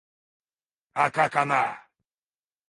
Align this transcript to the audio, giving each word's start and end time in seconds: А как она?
А 1.03 1.05
как 1.15 1.35
она? 1.43 1.63